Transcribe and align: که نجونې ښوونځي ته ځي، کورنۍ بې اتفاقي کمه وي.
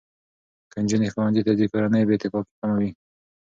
که 0.71 0.77
نجونې 0.83 1.07
ښوونځي 1.13 1.41
ته 1.45 1.51
ځي، 1.57 1.65
کورنۍ 1.71 2.03
بې 2.07 2.13
اتفاقي 2.17 2.53
کمه 2.59 2.75
وي. 2.81 2.91